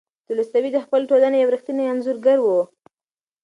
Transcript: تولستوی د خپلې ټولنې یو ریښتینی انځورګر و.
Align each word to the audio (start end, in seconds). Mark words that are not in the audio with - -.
تولستوی 0.27 0.69
د 0.73 0.77
خپلې 0.85 1.05
ټولنې 1.09 1.37
یو 1.39 1.53
ریښتینی 1.55 1.83
انځورګر 1.93 2.37
و. 2.41 2.47